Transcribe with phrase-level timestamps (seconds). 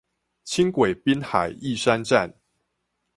[0.03, 0.03] 輕
[0.71, 2.33] 軌濱海義山站